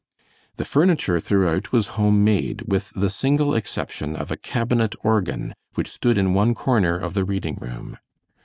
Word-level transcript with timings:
The 0.55 0.65
furniture 0.65 1.19
throughout 1.19 1.71
was 1.71 1.89
home 1.93 2.23
made, 2.23 2.63
with 2.65 2.89
the 2.95 3.07
single 3.07 3.53
exception 3.53 4.15
of 4.15 4.31
a 4.31 4.35
cabinet 4.35 4.95
organ 5.03 5.53
which 5.75 5.91
stood 5.91 6.17
in 6.17 6.33
one 6.33 6.55
corner 6.55 6.97
of 6.97 7.13
the 7.13 7.23
reading 7.23 7.59
room. 7.61 7.99